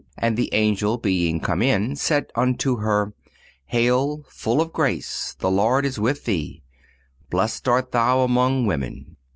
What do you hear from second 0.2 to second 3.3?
the Angel being come in said unto her: